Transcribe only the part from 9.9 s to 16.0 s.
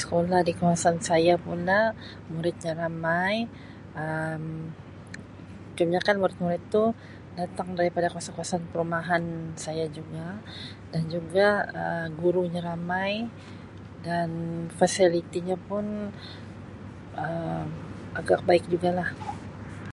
juga dan juga Um gurunya ramai dan fasilitinya pun